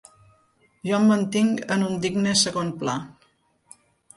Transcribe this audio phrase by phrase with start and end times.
[0.87, 2.97] Jo em mantinc en un digne segon pla.